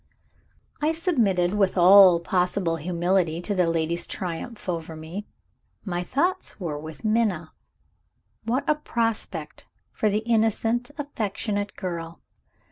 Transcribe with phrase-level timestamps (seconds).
[0.81, 5.27] I submitted with all possible humility to the lady's triumph over me.
[5.85, 7.51] My thoughts were with Minna.
[8.43, 12.19] What a prospect for the innocent, affectionate girl!